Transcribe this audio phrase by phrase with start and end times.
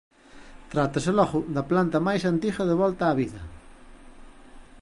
[0.73, 3.41] Trátase logo da planta máis antiga devolta á vida.